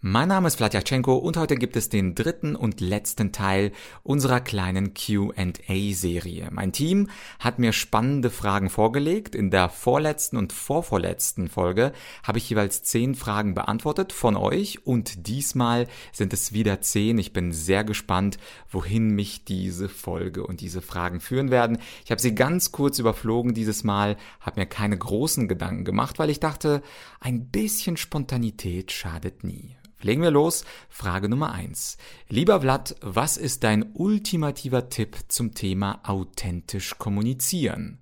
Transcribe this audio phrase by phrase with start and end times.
[0.00, 3.72] Mein Name ist Vladyachenko und heute gibt es den dritten und letzten Teil
[4.04, 6.50] unserer kleinen Q&A-Serie.
[6.52, 7.08] Mein Team
[7.40, 9.34] hat mir spannende Fragen vorgelegt.
[9.34, 11.92] In der vorletzten und vorvorletzten Folge
[12.22, 17.18] habe ich jeweils zehn Fragen beantwortet von euch und diesmal sind es wieder zehn.
[17.18, 18.38] Ich bin sehr gespannt,
[18.70, 21.78] wohin mich diese Folge und diese Fragen führen werden.
[22.04, 26.30] Ich habe sie ganz kurz überflogen dieses Mal, habe mir keine großen Gedanken gemacht, weil
[26.30, 26.82] ich dachte,
[27.18, 29.74] ein bisschen Spontanität schadet nie.
[30.00, 30.64] Legen wir los.
[30.88, 31.96] Frage Nummer eins.
[32.28, 37.98] Lieber Vlad, was ist dein ultimativer Tipp zum Thema authentisch kommunizieren?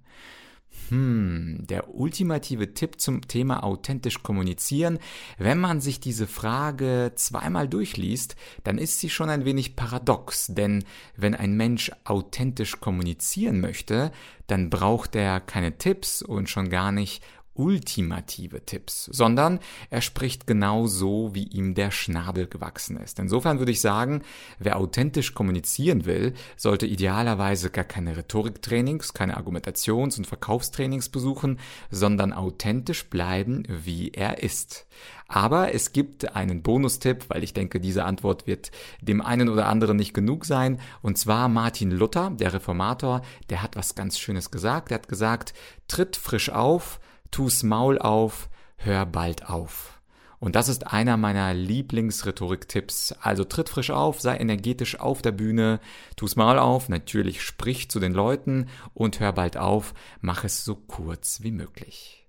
[0.88, 4.98] Hm, der ultimative Tipp zum Thema authentisch kommunizieren.
[5.38, 10.84] Wenn man sich diese Frage zweimal durchliest, dann ist sie schon ein wenig paradox, denn
[11.16, 14.12] wenn ein Mensch authentisch kommunizieren möchte,
[14.46, 17.22] dann braucht er keine Tipps und schon gar nicht
[17.56, 23.18] ultimative Tipps, sondern er spricht genau so, wie ihm der Schnabel gewachsen ist.
[23.18, 24.22] Insofern würde ich sagen,
[24.58, 31.58] wer authentisch kommunizieren will, sollte idealerweise gar keine Rhetoriktrainings, keine Argumentations- und Verkaufstrainings besuchen,
[31.90, 34.86] sondern authentisch bleiben, wie er ist.
[35.28, 38.70] Aber es gibt einen Bonustipp, weil ich denke, diese Antwort wird
[39.00, 40.80] dem einen oder anderen nicht genug sein.
[41.02, 44.90] Und zwar Martin Luther, der Reformator, der hat was ganz Schönes gesagt.
[44.90, 45.52] Er hat gesagt,
[45.88, 50.00] tritt frisch auf, tu's Maul auf, hör bald auf.
[50.38, 53.12] Und das ist einer meiner Lieblingsrhetorik-Tipps.
[53.20, 55.80] Also tritt frisch auf, sei energetisch auf der Bühne,
[56.14, 60.76] tu's Maul auf, natürlich sprich zu den Leuten und hör bald auf, mach es so
[60.76, 62.25] kurz wie möglich.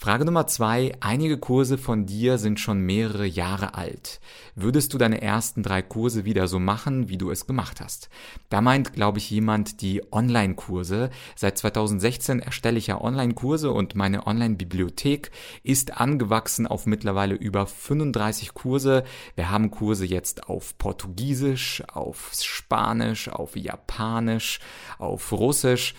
[0.00, 0.92] Frage Nummer zwei.
[1.00, 4.20] Einige Kurse von dir sind schon mehrere Jahre alt.
[4.54, 8.08] Würdest du deine ersten drei Kurse wieder so machen, wie du es gemacht hast?
[8.48, 11.10] Da meint, glaube ich, jemand die Online-Kurse.
[11.34, 15.32] Seit 2016 erstelle ich ja Online-Kurse und meine Online-Bibliothek
[15.64, 19.02] ist angewachsen auf mittlerweile über 35 Kurse.
[19.34, 24.60] Wir haben Kurse jetzt auf Portugiesisch, auf Spanisch, auf Japanisch,
[24.98, 25.96] auf Russisch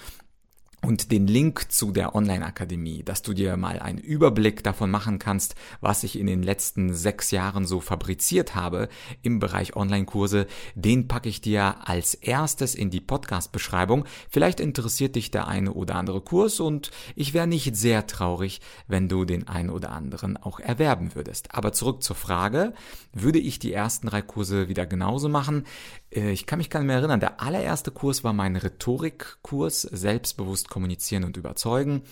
[0.82, 5.56] und den Link zu der Online-Akademie, dass du dir mal einen Überblick davon machen kannst,
[5.82, 8.90] was ich in den letzten sechs Jahren so fabriziert habe
[9.22, 14.06] im Bereich Online-Kurse, den packe ich dir als erstes in die Podcast-Beschreibung.
[14.30, 19.10] Vielleicht interessiert dich der eine oder andere Kurs und ich wäre nicht sehr traurig, wenn
[19.10, 21.54] du den einen oder anderen auch erwerben würdest.
[21.56, 22.74] Aber zurück zur Frage,
[23.14, 25.66] würde ich die ersten drei Kurse wieder genauso machen?
[26.12, 27.20] Äh, ich kann mich gar nicht mehr erinnern.
[27.20, 32.04] Der allererste Kurs war mein Rhetorikkurs, selbstbewusst kommunizieren und überzeugen.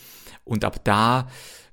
[0.43, 1.27] Und ab da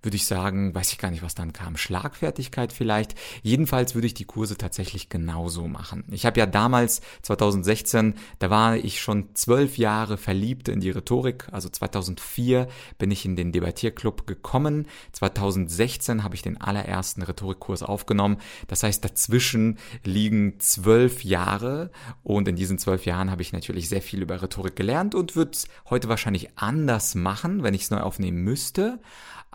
[0.04, 3.14] würde ich sagen, weiß ich gar nicht, was dann kam, Schlagfertigkeit vielleicht.
[3.42, 6.04] Jedenfalls würde ich die Kurse tatsächlich genauso machen.
[6.10, 11.46] Ich habe ja damals, 2016, da war ich schon zwölf Jahre verliebt in die Rhetorik.
[11.52, 14.86] Also 2004 bin ich in den Debattierclub gekommen.
[15.12, 18.38] 2016 habe ich den allerersten Rhetorikkurs aufgenommen.
[18.68, 21.90] Das heißt, dazwischen liegen zwölf Jahre
[22.22, 25.52] und in diesen zwölf Jahren habe ich natürlich sehr viel über Rhetorik gelernt und würde
[25.52, 29.00] es heute wahrscheinlich anders machen, wenn ich es neu aufnehmen müsste.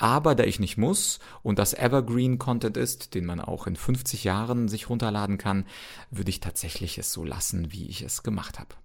[0.02, 4.24] Aber da ich nicht muss und das Evergreen Content ist, den man auch in 50
[4.24, 5.66] Jahren sich runterladen kann,
[6.10, 8.76] würde ich tatsächlich es so lassen, wie ich es gemacht habe.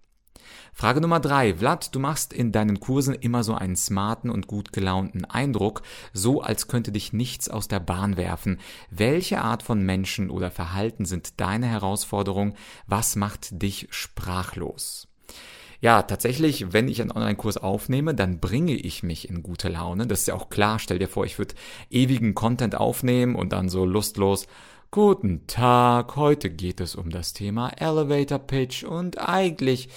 [0.72, 1.54] Frage Nummer drei.
[1.54, 5.82] Vlad, du machst in deinen Kursen immer so einen smarten und gut gelaunten Eindruck,
[6.12, 8.58] so als könnte dich nichts aus der Bahn werfen.
[8.90, 12.56] Welche Art von Menschen oder Verhalten sind deine Herausforderung?
[12.88, 15.06] Was macht dich sprachlos?
[15.80, 20.06] Ja, tatsächlich, wenn ich einen Online-Kurs aufnehme, dann bringe ich mich in gute Laune.
[20.06, 20.78] Das ist ja auch klar.
[20.78, 21.54] Stell dir vor, ich würde
[21.90, 24.46] ewigen Content aufnehmen und dann so lustlos
[24.94, 29.88] Guten Tag, heute geht es um das Thema Elevator Pitch und eigentlich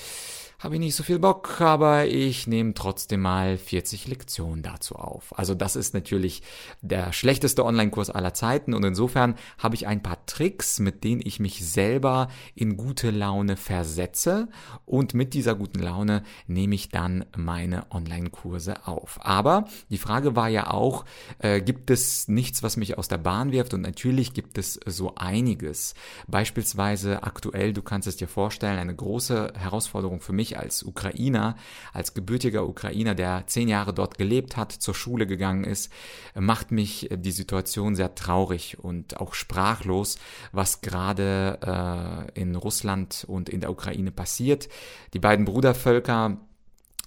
[0.60, 5.38] habe ich nicht so viel Bock, aber ich nehme trotzdem mal 40 Lektionen dazu auf.
[5.38, 6.42] Also das ist natürlich
[6.82, 11.40] der schlechteste Online-Kurs aller Zeiten und insofern habe ich ein paar Tricks, mit denen ich
[11.40, 14.48] mich selber in gute Laune versetze
[14.88, 19.20] und mit dieser guten Laune nehme ich dann meine Online-Kurse auf.
[19.22, 21.06] Aber die Frage war ja auch,
[21.38, 25.14] äh, gibt es nichts, was mich aus der Bahn wirft und natürlich gibt es so
[25.14, 25.94] einiges.
[26.26, 31.56] Beispielsweise aktuell, du kannst es dir vorstellen, eine große Herausforderung für mich mich als Ukrainer,
[31.94, 35.92] als gebürtiger Ukrainer, der zehn Jahre dort gelebt hat, zur Schule gegangen ist,
[36.36, 40.18] macht mich die Situation sehr traurig und auch sprachlos,
[40.52, 44.70] was gerade äh, in Russland und in der Ukraine passiert.
[45.14, 46.38] Die beiden Brudervölker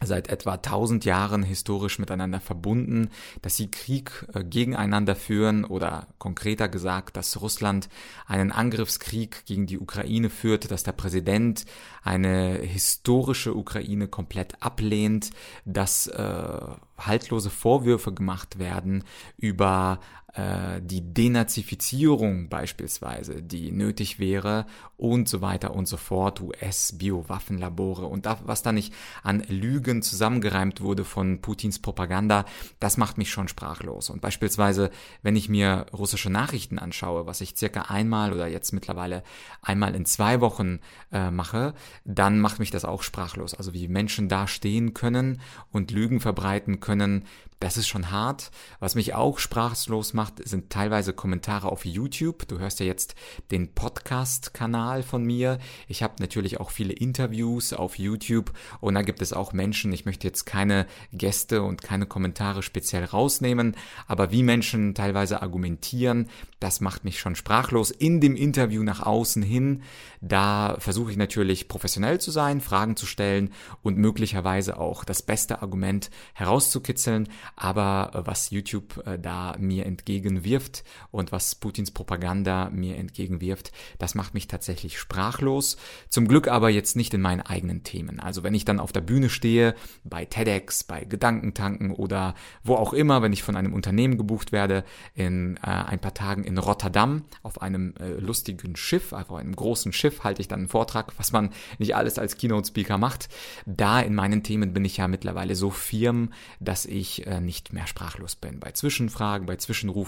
[0.03, 3.11] seit etwa 1000 Jahren historisch miteinander verbunden,
[3.43, 7.91] dass sie Krieg äh, gegeneinander führen oder konkreter gesagt, dass Russland
[8.27, 11.67] einen Angriffskrieg gegen die Ukraine führt, dass der Präsident
[12.03, 15.31] eine historische Ukraine komplett ablehnt,
[15.67, 16.61] dass äh,
[16.99, 19.05] haltlose Vorwürfe gemacht werden
[19.37, 20.01] über
[20.35, 24.67] äh, die Denazifizierung beispielsweise, die nötig wäre
[24.97, 30.83] und so weiter und so fort, US-Biowaffenlabore und da, was da nicht an Lügen zusammengereimt
[30.83, 32.45] wurde von Putins Propaganda,
[32.79, 34.11] das macht mich schon sprachlos.
[34.11, 34.91] Und beispielsweise,
[35.23, 39.23] wenn ich mir russische Nachrichten anschaue, was ich circa einmal oder jetzt mittlerweile
[39.63, 40.81] einmal in zwei Wochen
[41.13, 41.75] äh, mache,
[42.05, 43.55] dann macht mich das auch sprachlos.
[43.55, 45.41] Also wie Menschen da stehen können
[45.73, 47.25] und Lügen verbreiten können,
[47.61, 48.51] das ist schon hart.
[48.81, 52.47] Was mich auch sprachlos macht, sind teilweise Kommentare auf YouTube.
[52.49, 53.15] Du hörst ja jetzt
[53.51, 55.59] den Podcast-Kanal von mir.
[55.89, 60.05] Ich habe natürlich auch viele Interviews auf YouTube und da gibt es auch Menschen, ich
[60.05, 63.77] möchte jetzt keine Gäste und keine Kommentare speziell rausnehmen,
[64.07, 66.29] aber wie Menschen teilweise argumentieren,
[66.61, 67.91] das macht mich schon sprachlos.
[67.91, 69.83] In dem Interview nach außen hin,
[70.21, 73.51] da versuche ich natürlich professionell zu sein, Fragen zu stellen
[73.83, 77.29] und möglicherweise auch das beste Argument herauszukitzeln.
[77.57, 84.15] Aber äh, was YouTube äh, da mir entgegenwirft und was Putins Propaganda mir entgegenwirft, das
[84.15, 85.77] macht mich tatsächlich sprachlos.
[86.09, 88.19] Zum Glück aber jetzt nicht in meinen eigenen Themen.
[88.19, 89.75] Also wenn ich dann auf der Bühne stehe,
[90.05, 92.35] bei TEDx, bei Gedankentanken oder
[92.65, 94.85] wo auch immer, wenn ich von einem Unternehmen gebucht werde,
[95.15, 99.93] in äh, ein paar Tagen in Rotterdam auf einem äh, lustigen Schiff, auf einem großen
[99.93, 103.29] Schiff halte ich dann einen Vortrag, was man nicht alles als Keynote-Speaker macht.
[103.67, 107.87] Da in meinen Themen bin ich ja mittlerweile so firm, dass ich äh, nicht mehr
[107.87, 108.59] sprachlos bin.
[108.59, 110.00] Bei Zwischenfragen, bei Zwischenrufen,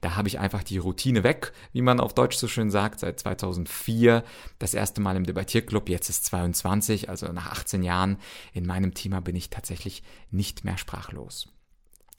[0.00, 3.20] da habe ich einfach die Routine weg, wie man auf Deutsch so schön sagt, seit
[3.20, 4.24] 2004
[4.58, 8.18] das erste Mal im Debattierclub, jetzt ist 22, also nach 18 Jahren.
[8.52, 11.48] In meinem Thema bin ich tatsächlich nicht mehr sprachlos.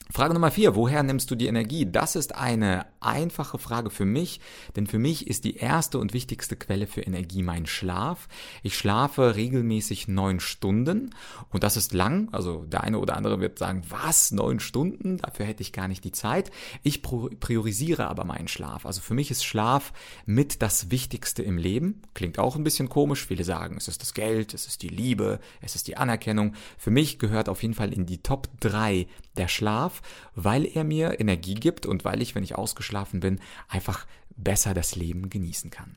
[0.08, 1.84] Frage Nummer vier, woher nimmst du die Energie?
[1.90, 4.40] Das ist eine einfache Frage für mich,
[4.76, 8.28] denn für mich ist die erste und wichtigste Quelle für Energie mein Schlaf.
[8.62, 11.14] Ich schlafe regelmäßig neun Stunden
[11.50, 12.28] und das ist lang.
[12.32, 15.18] Also der eine oder andere wird sagen, was, neun Stunden?
[15.18, 16.50] Dafür hätte ich gar nicht die Zeit.
[16.82, 18.86] Ich priorisiere aber meinen Schlaf.
[18.86, 19.92] Also für mich ist Schlaf
[20.24, 22.02] mit das Wichtigste im Leben.
[22.14, 23.26] Klingt auch ein bisschen komisch.
[23.26, 26.54] Viele sagen, es ist das Geld, es ist die Liebe, es ist die Anerkennung.
[26.78, 29.95] Für mich gehört auf jeden Fall in die Top drei der Schlaf,
[30.34, 34.06] weil er mir Energie gibt und weil ich, wenn ich ausgeschlafen bin, einfach
[34.36, 35.96] besser das Leben genießen kann.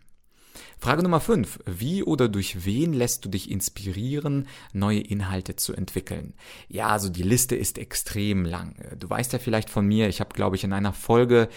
[0.77, 1.59] Frage Nummer 5.
[1.65, 6.33] Wie oder durch wen lässt du dich inspirieren, neue Inhalte zu entwickeln?
[6.69, 8.75] Ja, also die Liste ist extrem lang.
[8.97, 11.49] Du weißt ja vielleicht von mir, ich habe, glaube ich, in einer Folge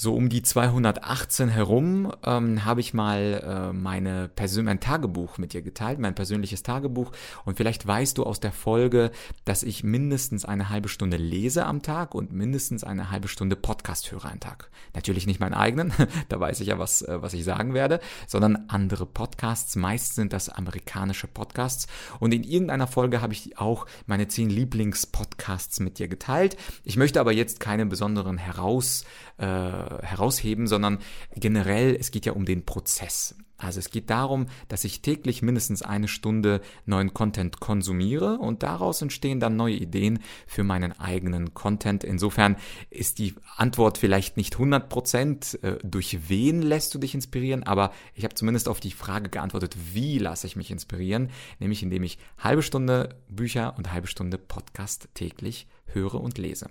[0.00, 5.52] so um die 218 herum ähm, habe ich mal äh, meine Persön mein Tagebuch mit
[5.52, 7.12] dir geteilt, mein persönliches Tagebuch.
[7.44, 9.10] Und vielleicht weißt du aus der Folge,
[9.44, 14.10] dass ich mindestens eine halbe Stunde lese am Tag und mindestens eine halbe Stunde Podcast
[14.10, 14.70] höre am Tag.
[14.94, 15.92] Natürlich nicht meinen eigenen,
[16.30, 19.76] da weiß ich ja, was, äh, was ich sagen werde, sondern andere Podcasts.
[19.76, 21.88] Meist sind das amerikanische Podcasts.
[22.20, 26.56] Und in irgendeiner Folge habe ich auch meine zehn Lieblingspodcasts mit dir geteilt.
[26.84, 29.04] Ich möchte aber jetzt keine besonderen heraus
[29.36, 30.98] äh, herausheben, sondern
[31.34, 33.34] generell, es geht ja um den Prozess.
[33.60, 39.02] Also es geht darum, dass ich täglich mindestens eine Stunde neuen Content konsumiere und daraus
[39.02, 42.02] entstehen dann neue Ideen für meinen eigenen Content.
[42.02, 42.56] Insofern
[42.88, 47.92] ist die Antwort vielleicht nicht 100 Prozent, äh, durch wen lässt du dich inspirieren, aber
[48.14, 52.18] ich habe zumindest auf die Frage geantwortet, wie lasse ich mich inspirieren, nämlich indem ich
[52.38, 56.68] halbe Stunde Bücher und halbe Stunde Podcast täglich höre und lese.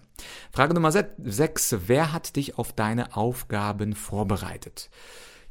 [0.52, 1.78] Frage Nummer 6.
[1.88, 4.90] Wer hat dich auf deine Aufgaben vorbereitet?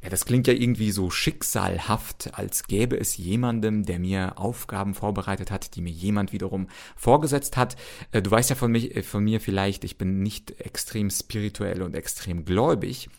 [0.01, 5.51] Ja, das klingt ja irgendwie so schicksalhaft, als gäbe es jemandem, der mir Aufgaben vorbereitet
[5.51, 7.75] hat, die mir jemand wiederum vorgesetzt hat.
[8.13, 11.81] Äh, du weißt ja von, mich, äh, von mir vielleicht, ich bin nicht extrem spirituell
[11.81, 13.09] und extrem gläubig.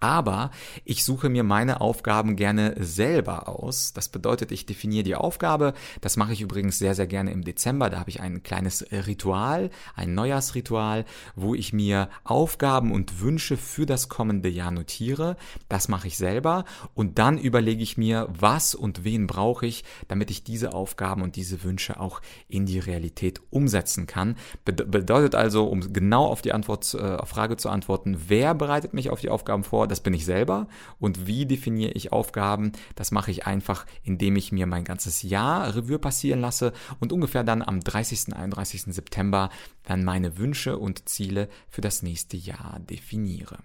[0.00, 0.50] Aber
[0.84, 3.92] ich suche mir meine Aufgaben gerne selber aus.
[3.92, 5.72] Das bedeutet, ich definiere die Aufgabe.
[6.00, 7.88] Das mache ich übrigens sehr, sehr gerne im Dezember.
[7.88, 13.86] Da habe ich ein kleines Ritual, ein Neujahrsritual, wo ich mir Aufgaben und Wünsche für
[13.86, 15.36] das kommende Jahr notiere.
[15.68, 16.64] Das mache ich selber.
[16.94, 21.36] Und dann überlege ich mir, was und wen brauche ich, damit ich diese Aufgaben und
[21.36, 24.36] diese Wünsche auch in die Realität umsetzen kann.
[24.64, 29.20] Bedeutet also, um genau auf die Antwort, äh, Frage zu antworten, wer bereitet mich auf
[29.20, 30.68] die Aufgaben das bin ich selber.
[30.98, 32.72] Und wie definiere ich Aufgaben?
[32.94, 37.44] Das mache ich einfach, indem ich mir mein ganzes Jahr Revue passieren lasse und ungefähr
[37.44, 38.34] dann am 30.
[38.34, 38.82] 31.
[38.94, 39.50] September
[39.84, 43.58] dann meine Wünsche und Ziele für das nächste Jahr definiere.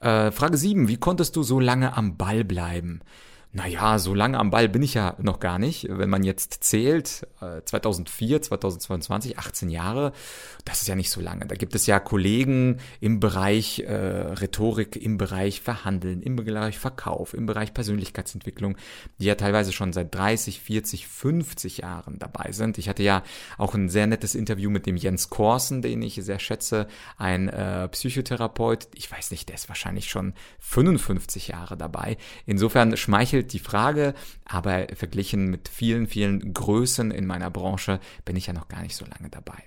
[0.00, 0.88] Äh, Frage 7.
[0.88, 3.00] Wie konntest du so lange am Ball bleiben?
[3.50, 5.86] Naja, so lange am Ball bin ich ja noch gar nicht.
[5.88, 7.26] Wenn man jetzt zählt,
[7.64, 10.12] 2004, 2022, 18 Jahre,
[10.66, 11.46] das ist ja nicht so lange.
[11.46, 17.32] Da gibt es ja Kollegen im Bereich äh, Rhetorik, im Bereich Verhandeln, im Bereich Verkauf,
[17.32, 18.76] im Bereich Persönlichkeitsentwicklung,
[19.18, 22.76] die ja teilweise schon seit 30, 40, 50 Jahren dabei sind.
[22.76, 23.22] Ich hatte ja
[23.56, 26.86] auch ein sehr nettes Interview mit dem Jens Korsen, den ich sehr schätze,
[27.16, 28.88] ein äh, Psychotherapeut.
[28.94, 32.18] Ich weiß nicht, der ist wahrscheinlich schon 55 Jahre dabei.
[32.44, 34.14] Insofern schmeichelt lächelt die Frage,
[34.44, 38.96] aber verglichen mit vielen, vielen Größen in meiner Branche bin ich ja noch gar nicht
[38.96, 39.62] so lange dabei.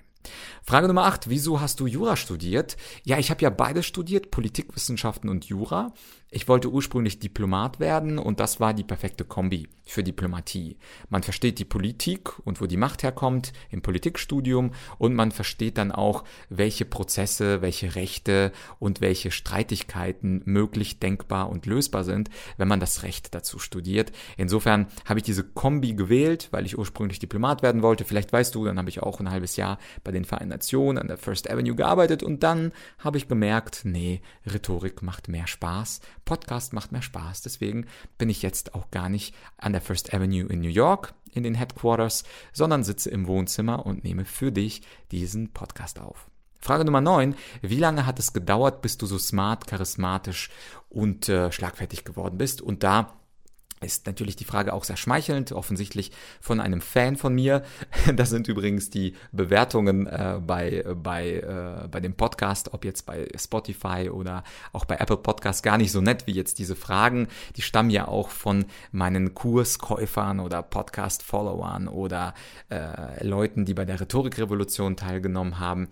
[0.62, 1.28] Frage Nummer 8.
[1.28, 2.76] Wieso hast du Jura studiert?
[3.02, 5.92] Ja, ich habe ja beides studiert, Politikwissenschaften und Jura.
[6.34, 10.78] Ich wollte ursprünglich Diplomat werden und das war die perfekte Kombi für Diplomatie.
[11.10, 15.92] Man versteht die Politik und wo die Macht herkommt im Politikstudium und man versteht dann
[15.92, 22.80] auch, welche Prozesse, welche Rechte und welche Streitigkeiten möglich, denkbar und lösbar sind, wenn man
[22.80, 24.10] das Recht dazu studiert.
[24.38, 28.06] Insofern habe ich diese Kombi gewählt, weil ich ursprünglich Diplomat werden wollte.
[28.06, 31.08] Vielleicht weißt du, dann habe ich auch ein halbes Jahr bei den Vereinten Nationen an
[31.08, 36.72] der First Avenue gearbeitet und dann habe ich gemerkt, nee, Rhetorik macht mehr Spaß Podcast
[36.72, 37.42] macht mehr Spaß.
[37.42, 37.86] Deswegen
[38.18, 41.54] bin ich jetzt auch gar nicht an der First Avenue in New York in den
[41.54, 46.26] Headquarters, sondern sitze im Wohnzimmer und nehme für dich diesen Podcast auf.
[46.60, 47.34] Frage Nummer 9.
[47.60, 50.50] Wie lange hat es gedauert, bis du so smart, charismatisch
[50.88, 52.62] und äh, schlagfertig geworden bist?
[52.62, 53.14] Und da
[53.82, 57.62] ist natürlich die Frage auch sehr schmeichelnd, offensichtlich von einem Fan von mir.
[58.14, 63.28] Das sind übrigens die Bewertungen äh, bei, bei, äh, bei dem Podcast, ob jetzt bei
[63.36, 67.28] Spotify oder auch bei Apple Podcast, gar nicht so nett wie jetzt diese Fragen.
[67.56, 72.34] Die stammen ja auch von meinen Kurskäufern oder Podcast-Followern oder
[72.70, 75.88] äh, Leuten, die bei der Rhetorikrevolution teilgenommen haben.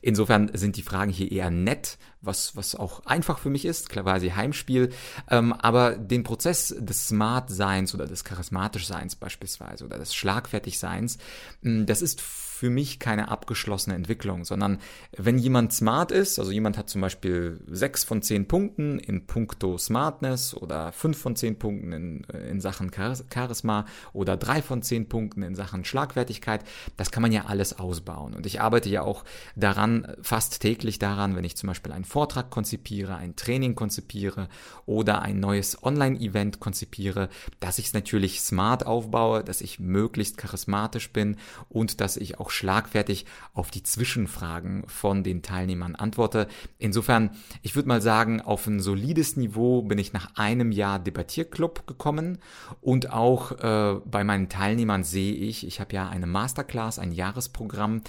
[0.00, 4.30] Insofern sind die Fragen hier eher nett, was, was auch einfach für mich ist, quasi
[4.30, 4.92] Heimspiel.
[5.30, 11.18] Ähm, aber den Prozess des Smart-Seins oder des Charismatisch-Seins beispielsweise oder des Schlagfertig-Seins,
[11.62, 12.20] hm, das ist
[12.64, 14.78] für mich keine abgeschlossene Entwicklung, sondern
[15.14, 19.76] wenn jemand smart ist, also jemand hat zum Beispiel sechs von zehn Punkten in puncto
[19.76, 25.42] Smartness oder fünf von zehn Punkten in, in Sachen Charisma oder drei von zehn Punkten
[25.42, 26.64] in Sachen Schlagfertigkeit,
[26.96, 28.32] das kann man ja alles ausbauen.
[28.32, 29.24] Und ich arbeite ja auch
[29.56, 34.48] daran, fast täglich daran, wenn ich zum Beispiel einen Vortrag konzipiere, ein Training konzipiere
[34.86, 37.28] oder ein neues Online-Event konzipiere,
[37.60, 41.36] dass ich es natürlich smart aufbaue, dass ich möglichst charismatisch bin
[41.68, 46.48] und dass ich auch schlagfertig auf die Zwischenfragen von den Teilnehmern antworte.
[46.78, 47.30] Insofern,
[47.62, 52.38] ich würde mal sagen, auf ein solides Niveau bin ich nach einem Jahr Debattierclub gekommen
[52.80, 58.02] und auch äh, bei meinen Teilnehmern sehe ich, ich habe ja eine Masterclass, ein Jahresprogramm,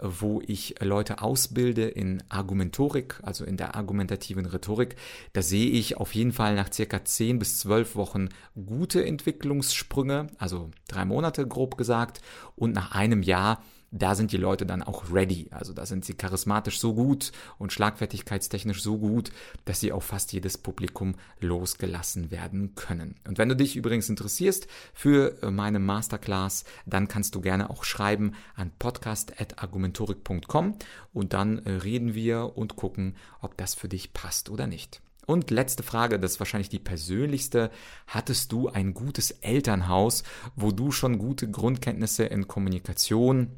[0.00, 4.96] wo ich Leute ausbilde in Argumentorik, also in der argumentativen Rhetorik.
[5.32, 10.70] Da sehe ich auf jeden Fall nach circa 10 bis 12 Wochen gute Entwicklungssprünge, also
[10.86, 12.20] drei Monate grob gesagt,
[12.56, 15.48] und nach einem Jahr da sind die Leute dann auch ready.
[15.50, 19.30] Also da sind sie charismatisch so gut und schlagfertigkeitstechnisch so gut,
[19.64, 23.14] dass sie auf fast jedes Publikum losgelassen werden können.
[23.26, 27.84] Und wenn du dich übrigens interessierst für äh, meine Masterclass, dann kannst du gerne auch
[27.84, 30.74] schreiben an podcast.argumentorik.com
[31.12, 35.00] und dann äh, reden wir und gucken, ob das für dich passt oder nicht.
[35.26, 37.70] Und letzte Frage, das ist wahrscheinlich die persönlichste.
[38.06, 40.22] Hattest du ein gutes Elternhaus,
[40.56, 43.50] wo du schon gute Grundkenntnisse in Kommunikation,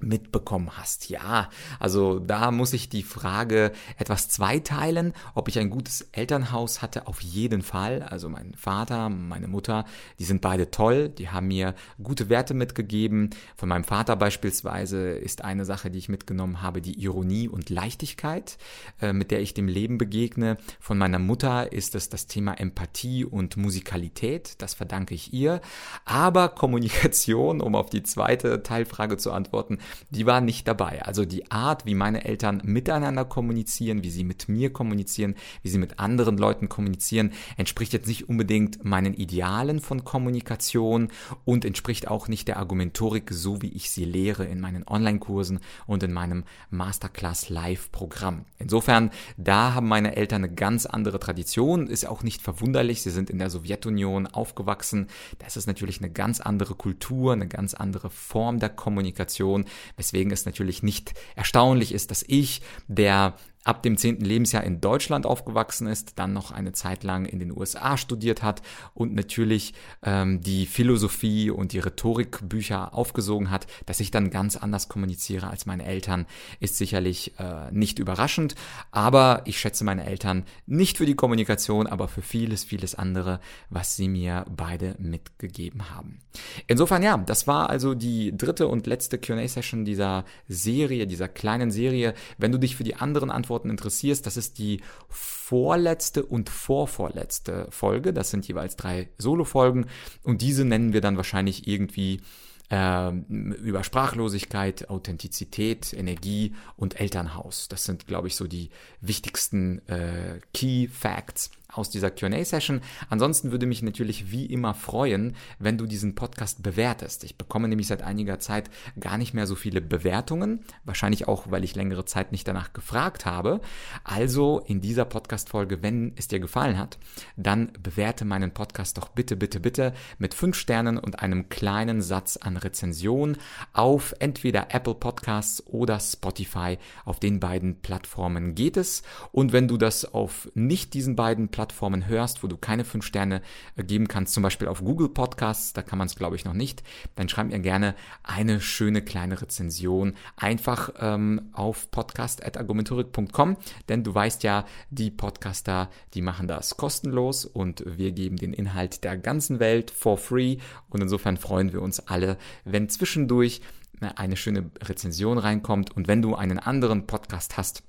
[0.00, 1.08] mitbekommen hast.
[1.08, 1.48] Ja,
[1.80, 7.20] also da muss ich die Frage etwas zweiteilen, ob ich ein gutes Elternhaus hatte, auf
[7.20, 8.02] jeden Fall.
[8.02, 9.84] Also mein Vater, meine Mutter,
[10.18, 13.30] die sind beide toll, die haben mir gute Werte mitgegeben.
[13.56, 18.58] Von meinem Vater beispielsweise ist eine Sache, die ich mitgenommen habe, die Ironie und Leichtigkeit,
[19.00, 20.58] äh, mit der ich dem Leben begegne.
[20.80, 25.60] Von meiner Mutter ist es das Thema Empathie und Musikalität, das verdanke ich ihr.
[26.04, 29.78] Aber Kommunikation, um auf die zweite Teilfrage zu antworten,
[30.10, 31.02] die war nicht dabei.
[31.02, 35.78] Also die Art, wie meine Eltern miteinander kommunizieren, wie sie mit mir kommunizieren, wie sie
[35.78, 41.08] mit anderen Leuten kommunizieren, entspricht jetzt nicht unbedingt meinen Idealen von Kommunikation
[41.44, 46.02] und entspricht auch nicht der Argumentorik, so wie ich sie lehre in meinen Online-Kursen und
[46.02, 48.44] in meinem Masterclass Live-Programm.
[48.58, 53.30] Insofern, da haben meine Eltern eine ganz andere Tradition, ist auch nicht verwunderlich, sie sind
[53.30, 58.58] in der Sowjetunion aufgewachsen, das ist natürlich eine ganz andere Kultur, eine ganz andere Form
[58.58, 59.64] der Kommunikation,
[59.96, 63.34] weswegen es natürlich nicht erstaunlich ist, dass ich, der
[63.64, 67.56] ab dem zehnten Lebensjahr in Deutschland aufgewachsen ist, dann noch eine Zeit lang in den
[67.56, 68.62] USA studiert hat
[68.94, 74.88] und natürlich ähm, die Philosophie und die Rhetorikbücher aufgesogen hat, dass ich dann ganz anders
[74.88, 76.26] kommuniziere als meine Eltern,
[76.60, 78.54] ist sicherlich äh, nicht überraschend,
[78.90, 83.96] aber ich schätze meine Eltern nicht für die Kommunikation, aber für vieles, vieles andere, was
[83.96, 86.20] sie mir beide mitgegeben haben.
[86.66, 92.14] Insofern ja, das war also die dritte und letzte Q&A-Session dieser Serie, dieser kleinen Serie.
[92.38, 98.12] Wenn du dich für die anderen Antworten interessierst, das ist die vorletzte und vorvorletzte Folge.
[98.12, 99.86] Das sind jeweils drei Solo-Folgen
[100.22, 102.20] und diese nennen wir dann wahrscheinlich irgendwie
[102.70, 107.68] über Sprachlosigkeit, Authentizität, Energie und Elternhaus.
[107.68, 108.70] Das sind, glaube ich, so die
[109.00, 112.80] wichtigsten äh, Key Facts aus dieser QA-Session.
[113.10, 117.24] Ansonsten würde mich natürlich wie immer freuen, wenn du diesen Podcast bewertest.
[117.24, 121.64] Ich bekomme nämlich seit einiger Zeit gar nicht mehr so viele Bewertungen, wahrscheinlich auch, weil
[121.64, 123.60] ich längere Zeit nicht danach gefragt habe.
[124.02, 126.98] Also in dieser Podcast-Folge, wenn es dir gefallen hat,
[127.36, 132.38] dann bewerte meinen Podcast doch bitte, bitte, bitte mit fünf Sternen und einem kleinen Satz
[132.38, 133.36] an Rezension
[133.72, 136.78] auf entweder Apple Podcasts oder Spotify.
[137.04, 139.02] Auf den beiden Plattformen geht es.
[139.32, 143.42] Und wenn du das auf nicht diesen beiden Plattformen hörst, wo du keine fünf Sterne
[143.76, 146.82] geben kannst, zum Beispiel auf Google Podcasts, da kann man es glaube ich noch nicht,
[147.14, 153.56] dann schreib mir gerne eine schöne kleine Rezension einfach ähm, auf podcast.argumentorik.com,
[153.88, 159.04] denn du weißt ja, die Podcaster, die machen das kostenlos und wir geben den Inhalt
[159.04, 163.60] der ganzen Welt for free und insofern freuen wir uns alle, wenn zwischendurch
[164.00, 167.82] eine schöne Rezension reinkommt und wenn du einen anderen Podcast hast,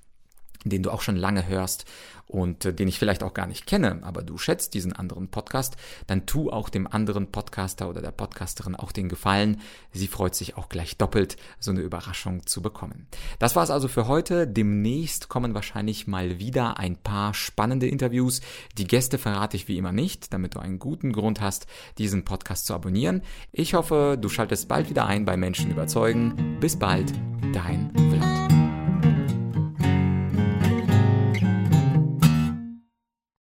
[0.65, 1.85] den du auch schon lange hörst
[2.29, 5.75] und äh, den ich vielleicht auch gar nicht kenne, aber du schätzt diesen anderen Podcast,
[6.07, 9.59] dann tu auch dem anderen Podcaster oder der Podcasterin auch den Gefallen.
[9.91, 13.07] Sie freut sich auch gleich doppelt, so eine Überraschung zu bekommen.
[13.39, 14.47] Das war's also für heute.
[14.47, 18.41] Demnächst kommen wahrscheinlich mal wieder ein paar spannende Interviews.
[18.77, 21.65] Die Gäste verrate ich wie immer nicht, damit du einen guten Grund hast,
[21.97, 23.23] diesen Podcast zu abonnieren.
[23.51, 26.57] Ich hoffe, du schaltest bald wieder ein bei Menschen überzeugen.
[26.59, 27.11] Bis bald,
[27.53, 27.91] dein